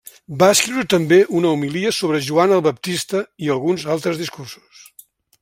[0.43, 4.85] Va escriure també una homilia sobre Joan el Baptista i alguns altres discursos.